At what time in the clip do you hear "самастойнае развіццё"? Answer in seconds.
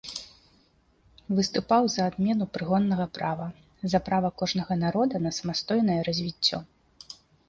5.41-6.57